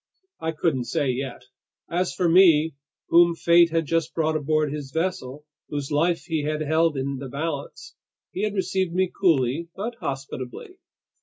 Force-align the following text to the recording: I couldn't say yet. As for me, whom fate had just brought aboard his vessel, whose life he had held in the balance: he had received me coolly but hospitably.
I 0.39 0.53
couldn't 0.53 0.85
say 0.85 1.11
yet. 1.11 1.43
As 1.87 2.11
for 2.15 2.27
me, 2.27 2.73
whom 3.09 3.35
fate 3.35 3.69
had 3.69 3.85
just 3.85 4.15
brought 4.15 4.35
aboard 4.35 4.73
his 4.73 4.89
vessel, 4.89 5.45
whose 5.69 5.91
life 5.91 6.23
he 6.23 6.41
had 6.41 6.61
held 6.61 6.97
in 6.97 7.17
the 7.17 7.29
balance: 7.29 7.93
he 8.31 8.41
had 8.41 8.55
received 8.55 8.93
me 8.95 9.11
coolly 9.15 9.67
but 9.75 9.93
hospitably. 9.99 10.79